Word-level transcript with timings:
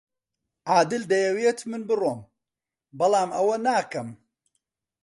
عادل 0.71 1.01
دەیەوێت 1.11 1.59
من 1.69 1.81
بڕۆم، 1.89 2.21
بەڵام 2.99 3.29
ئەوە 3.37 3.55
ناکەم. 3.67 4.09